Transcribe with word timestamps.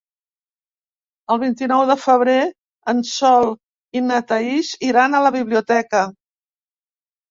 El 1.35 1.39
vint-i-nou 1.43 1.83
de 1.91 1.97
febrer 2.07 2.39
en 2.95 3.05
Sol 3.13 3.55
i 4.03 4.07
na 4.09 4.21
Thaís 4.33 4.75
iran 4.93 5.15
a 5.15 5.25
la 5.29 5.37
biblioteca. 5.41 6.07